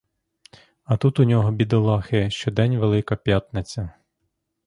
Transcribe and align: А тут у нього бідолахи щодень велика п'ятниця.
А 0.83 0.97
тут 0.97 1.19
у 1.19 1.23
нього 1.23 1.51
бідолахи 1.51 2.29
щодень 2.29 2.77
велика 2.77 3.15
п'ятниця. 3.15 3.93